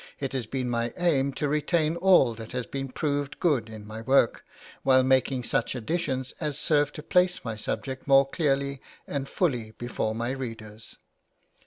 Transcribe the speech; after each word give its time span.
It 0.19 0.33
has 0.33 0.47
been 0.47 0.67
my 0.67 0.91
aim 0.97 1.31
to 1.33 1.47
retain 1.47 1.95
all 1.97 2.33
that 2.33 2.53
had 2.53 2.71
been 2.71 2.89
proved 2.89 3.39
good 3.39 3.69
in 3.69 3.85
my 3.85 4.01
work, 4.01 4.43
while 4.81 5.03
making 5.03 5.43
such 5.43 5.75
additions 5.75 6.33
as 6.41 6.57
served 6.57 6.95
to 6.95 7.03
place 7.03 7.45
my 7.45 7.55
subject 7.55 8.07
more 8.07 8.27
clearly 8.27 8.81
and 9.05 9.29
fully 9.29 9.73
before 9.77 10.15
my 10.15 10.31
readers. 10.31 10.97